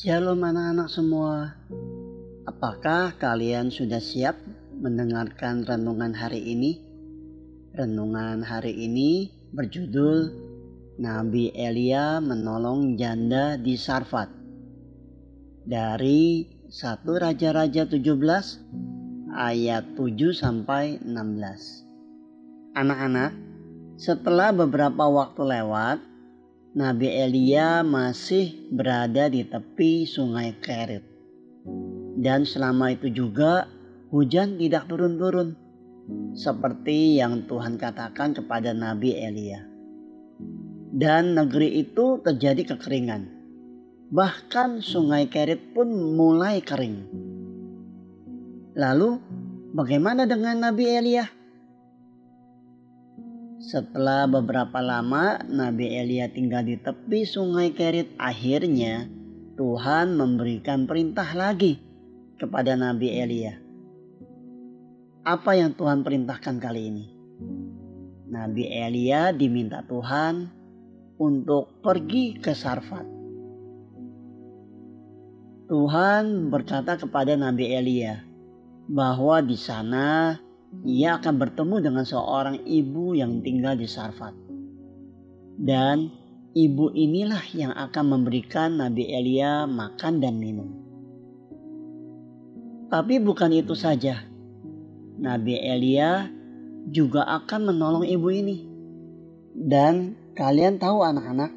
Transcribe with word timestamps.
Shalom 0.00 0.40
anak-anak 0.40 0.88
semua. 0.88 1.60
Apakah 2.48 3.20
kalian 3.20 3.68
sudah 3.68 4.00
siap 4.00 4.32
mendengarkan 4.72 5.60
renungan 5.60 6.16
hari 6.16 6.40
ini? 6.40 6.80
Renungan 7.76 8.40
hari 8.40 8.72
ini 8.80 9.28
berjudul 9.52 10.32
Nabi 11.04 11.52
Elia 11.52 12.16
menolong 12.16 12.96
janda 12.96 13.60
di 13.60 13.76
Sarfat. 13.76 14.32
Dari 15.68 16.48
1 16.64 17.04
Raja-Raja 17.04 17.84
17 17.84 19.36
ayat 19.36 19.84
7 20.00 20.32
sampai 20.32 20.96
16. 21.04 22.72
Anak-anak, 22.72 23.36
setelah 24.00 24.48
beberapa 24.56 25.12
waktu 25.12 25.44
lewat, 25.44 26.00
Nabi 26.70 27.10
Elia 27.10 27.82
masih 27.82 28.70
berada 28.70 29.26
di 29.26 29.42
tepi 29.42 30.06
sungai 30.06 30.54
Kerit. 30.62 31.02
Dan 32.14 32.46
selama 32.46 32.94
itu 32.94 33.10
juga 33.10 33.66
hujan 34.14 34.54
tidak 34.54 34.86
turun-turun. 34.86 35.58
Seperti 36.30 37.18
yang 37.18 37.42
Tuhan 37.50 37.74
katakan 37.74 38.38
kepada 38.38 38.70
Nabi 38.70 39.18
Elia. 39.18 39.66
Dan 40.94 41.34
negeri 41.34 41.82
itu 41.82 42.22
terjadi 42.22 42.78
kekeringan. 42.78 43.26
Bahkan 44.14 44.78
sungai 44.78 45.26
Kerit 45.26 45.74
pun 45.74 45.90
mulai 45.90 46.62
kering. 46.62 47.02
Lalu 48.78 49.18
bagaimana 49.74 50.22
dengan 50.22 50.70
Nabi 50.70 50.86
Elia? 50.86 51.39
Setelah 53.60 54.24
beberapa 54.24 54.80
lama 54.80 55.36
Nabi 55.44 55.92
Elia 55.92 56.32
tinggal 56.32 56.64
di 56.64 56.80
tepi 56.80 57.28
sungai 57.28 57.76
Kerit, 57.76 58.16
akhirnya 58.16 59.04
Tuhan 59.60 60.16
memberikan 60.16 60.88
perintah 60.88 61.28
lagi 61.36 61.76
kepada 62.40 62.72
Nabi 62.72 63.20
Elia. 63.20 63.60
Apa 65.28 65.60
yang 65.60 65.76
Tuhan 65.76 66.00
perintahkan 66.00 66.56
kali 66.56 66.88
ini? 66.88 67.06
Nabi 68.32 68.64
Elia 68.64 69.28
diminta 69.36 69.84
Tuhan 69.84 70.48
untuk 71.20 71.84
pergi 71.84 72.40
ke 72.40 72.56
Sarfat. 72.56 73.04
Tuhan 75.68 76.48
berkata 76.48 76.96
kepada 76.96 77.36
Nabi 77.36 77.76
Elia 77.76 78.24
bahwa 78.88 79.44
di 79.44 79.60
sana 79.60 80.40
ia 80.86 81.18
akan 81.18 81.34
bertemu 81.36 81.76
dengan 81.82 82.04
seorang 82.06 82.62
ibu 82.62 83.12
yang 83.18 83.42
tinggal 83.42 83.74
di 83.74 83.90
Sarfat. 83.90 84.32
Dan 85.60 86.08
ibu 86.56 86.88
inilah 86.94 87.42
yang 87.52 87.74
akan 87.74 88.04
memberikan 88.16 88.78
Nabi 88.78 89.10
Elia 89.10 89.66
makan 89.68 90.22
dan 90.22 90.38
minum. 90.38 90.70
Tapi 92.90 93.22
bukan 93.22 93.54
itu 93.54 93.76
saja. 93.76 94.24
Nabi 95.20 95.58
Elia 95.60 96.26
juga 96.88 97.28
akan 97.28 97.74
menolong 97.74 98.06
ibu 98.08 98.28
ini. 98.32 98.58
Dan 99.52 100.16
kalian 100.32 100.80
tahu 100.80 101.04
anak-anak, 101.04 101.52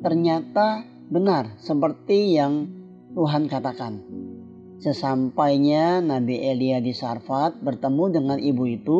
ternyata 0.00 0.86
benar 1.06 1.54
seperti 1.60 2.34
yang 2.34 2.66
Tuhan 3.14 3.46
katakan 3.46 4.02
Sesampainya 4.76 6.04
Nabi 6.04 6.36
Elia 6.36 6.84
di 6.84 6.92
Sarfat 6.92 7.64
bertemu 7.64 8.04
dengan 8.12 8.38
ibu 8.38 8.64
itu, 8.68 8.98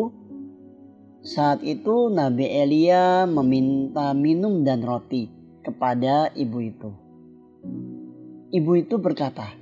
saat 1.20 1.60
itu 1.60 2.08
Nabi 2.08 2.48
Elia 2.48 3.28
meminta 3.28 4.16
minum 4.16 4.64
dan 4.64 4.80
roti 4.80 5.28
kepada 5.60 6.32
ibu 6.32 6.58
itu. 6.64 6.90
Ibu 8.56 8.72
itu 8.78 8.96
berkata 8.96 9.52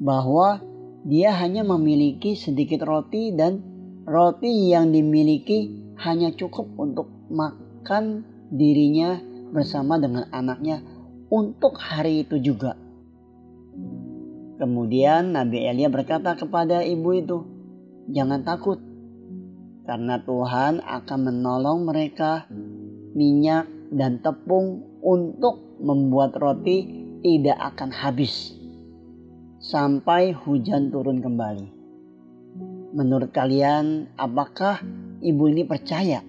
bahwa 0.00 0.64
dia 1.04 1.36
hanya 1.36 1.60
memiliki 1.60 2.38
sedikit 2.38 2.86
roti 2.88 3.36
dan 3.36 3.60
roti 4.08 4.72
yang 4.72 4.94
dimiliki 4.94 5.76
hanya 6.00 6.32
cukup 6.32 6.72
untuk 6.80 7.10
makan 7.28 8.24
dirinya 8.48 9.20
bersama 9.52 10.00
dengan 10.00 10.24
anaknya 10.32 10.80
untuk 11.28 11.76
hari 11.76 12.24
itu 12.24 12.40
juga. 12.40 12.89
Kemudian 14.60 15.32
Nabi 15.32 15.64
Elia 15.64 15.88
berkata 15.88 16.36
kepada 16.36 16.84
ibu 16.84 17.16
itu, 17.16 17.38
"Jangan 18.12 18.44
takut, 18.44 18.76
karena 19.88 20.20
Tuhan 20.20 20.84
akan 20.84 21.20
menolong 21.32 21.88
mereka 21.88 22.44
minyak 23.16 23.64
dan 23.88 24.20
tepung 24.20 24.84
untuk 25.00 25.80
membuat 25.80 26.36
roti 26.36 26.84
tidak 27.24 27.56
akan 27.72 27.88
habis 27.88 28.52
sampai 29.64 30.36
hujan 30.36 30.92
turun 30.92 31.24
kembali." 31.24 31.72
Menurut 32.92 33.32
kalian, 33.32 34.12
apakah 34.20 34.84
ibu 35.24 35.48
ini 35.48 35.64
percaya 35.64 36.20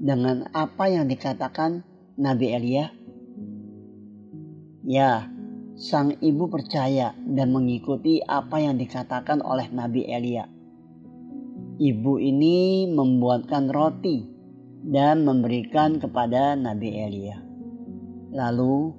dengan 0.00 0.48
apa 0.56 0.88
yang 0.88 1.12
dikatakan 1.12 1.84
Nabi 2.16 2.56
Elia? 2.56 2.88
Ya, 4.86 5.28
sang 5.76 6.16
ibu 6.24 6.48
percaya 6.48 7.12
dan 7.28 7.52
mengikuti 7.52 8.24
apa 8.24 8.64
yang 8.64 8.80
dikatakan 8.80 9.44
oleh 9.44 9.68
Nabi 9.68 10.08
Elia. 10.08 10.48
Ibu 11.76 12.16
ini 12.16 12.88
membuatkan 12.88 13.68
roti 13.68 14.24
dan 14.80 15.28
memberikan 15.28 16.00
kepada 16.00 16.56
Nabi 16.56 16.96
Elia. 16.96 17.36
Lalu, 18.32 18.96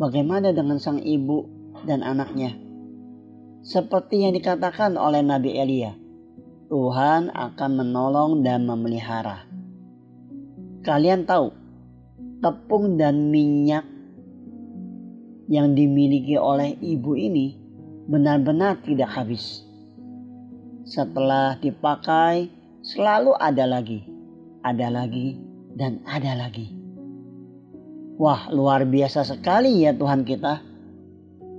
bagaimana 0.00 0.56
dengan 0.56 0.80
sang 0.80 1.04
ibu 1.04 1.44
dan 1.84 2.00
anaknya? 2.00 2.56
Seperti 3.60 4.24
yang 4.24 4.32
dikatakan 4.32 4.96
oleh 4.96 5.20
Nabi 5.20 5.52
Elia, 5.52 5.92
Tuhan 6.72 7.28
akan 7.28 7.70
menolong 7.76 8.40
dan 8.40 8.64
memelihara. 8.64 9.44
Kalian 10.80 11.28
tahu, 11.28 11.52
tepung 12.40 12.96
dan 12.96 13.28
minyak 13.28 13.95
yang 15.46 15.78
dimiliki 15.78 16.34
oleh 16.34 16.74
ibu 16.82 17.14
ini 17.14 17.54
benar-benar 18.06 18.82
tidak 18.82 19.10
habis. 19.10 19.62
Setelah 20.86 21.58
dipakai, 21.58 22.46
selalu 22.82 23.34
ada 23.38 23.66
lagi, 23.66 24.06
ada 24.62 24.86
lagi, 24.90 25.38
dan 25.74 25.98
ada 26.06 26.38
lagi. 26.38 26.70
Wah, 28.16 28.48
luar 28.48 28.86
biasa 28.86 29.26
sekali 29.26 29.84
ya 29.84 29.92
Tuhan 29.92 30.24
kita. 30.24 30.62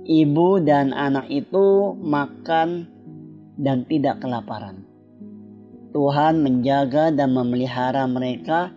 Ibu 0.08 0.64
dan 0.64 0.96
anak 0.96 1.28
itu 1.28 1.92
makan 2.00 2.88
dan 3.60 3.84
tidak 3.84 4.24
kelaparan. 4.24 4.88
Tuhan 5.92 6.40
menjaga 6.40 7.12
dan 7.12 7.36
memelihara 7.36 8.08
mereka 8.08 8.72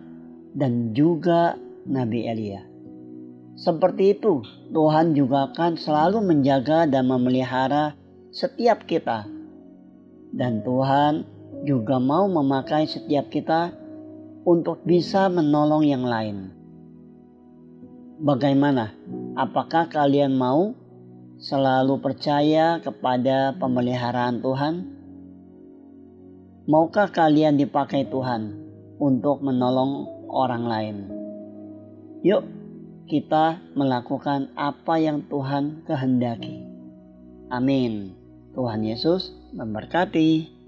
dan 0.52 0.92
juga 0.92 1.56
Nabi 1.88 2.28
Elia. 2.28 2.71
Seperti 3.52 4.16
itu, 4.16 4.40
Tuhan 4.72 5.12
juga 5.12 5.52
akan 5.52 5.76
selalu 5.76 6.24
menjaga 6.24 6.88
dan 6.88 7.04
memelihara 7.04 7.92
setiap 8.32 8.88
kita. 8.88 9.28
Dan 10.32 10.64
Tuhan 10.64 11.28
juga 11.68 12.00
mau 12.00 12.24
memakai 12.26 12.88
setiap 12.88 13.28
kita 13.28 13.76
untuk 14.48 14.80
bisa 14.88 15.28
menolong 15.28 15.84
yang 15.84 16.02
lain. 16.02 16.50
Bagaimana? 18.22 18.96
Apakah 19.36 19.92
kalian 19.92 20.32
mau 20.32 20.72
selalu 21.36 22.00
percaya 22.00 22.80
kepada 22.80 23.52
pemeliharaan 23.60 24.40
Tuhan? 24.40 24.74
Maukah 26.70 27.10
kalian 27.10 27.58
dipakai 27.58 28.06
Tuhan 28.06 28.54
untuk 29.02 29.42
menolong 29.42 30.06
orang 30.30 30.64
lain? 30.64 30.96
Yuk, 32.22 32.61
kita 33.10 33.60
melakukan 33.74 34.52
apa 34.54 34.98
yang 34.98 35.26
Tuhan 35.26 35.84
kehendaki. 35.88 36.62
Amin. 37.52 38.16
Tuhan 38.52 38.84
Yesus 38.84 39.32
memberkati. 39.52 40.61